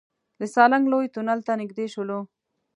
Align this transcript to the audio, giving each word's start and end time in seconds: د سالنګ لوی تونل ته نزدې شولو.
د 0.39 0.41
سالنګ 0.53 0.85
لوی 0.91 1.05
تونل 1.13 1.39
ته 1.47 1.53
نزدې 1.59 1.85
شولو. 1.93 2.19